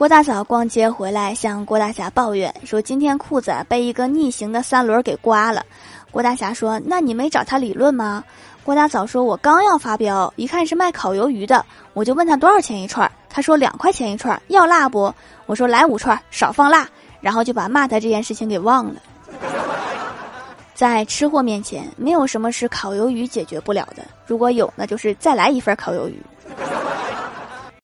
[0.00, 5.62] 郭大嫂逛街回来，向郭大侠抱怨说：‘今天裤子被一个逆行的三轮给刮了。’
[6.10, 8.24] 郭大侠说：‘那你没找他理论吗？’
[8.64, 13.12] 郭大嫂说：‘我刚要发飙，一看是卖烤鱿鱼的，我就问他多少钱一串。
[13.28, 15.14] 他说两块钱一串，要辣不？
[15.44, 16.88] 我说来五串，少放辣，
[17.20, 18.94] 然后就把骂他这件事情给忘了。’
[20.72, 24.02] 在吃货面前，没有什么是烤鱿鱼解决不了的。
[24.24, 26.18] 如果有，那就是再来一份烤鱿鱼。